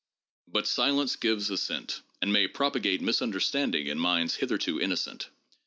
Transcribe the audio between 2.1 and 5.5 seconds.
and may propagate misunderstanding in minds hitherto innocent.